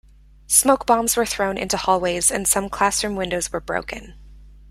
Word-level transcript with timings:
Smoke 0.47 0.87
bombs 0.87 1.15
were 1.15 1.27
thrown 1.27 1.59
into 1.59 1.77
hallways 1.77 2.31
and 2.31 2.47
some 2.47 2.69
classroom 2.71 3.15
windows 3.15 3.51
were 3.53 3.59
broken. 3.61 4.15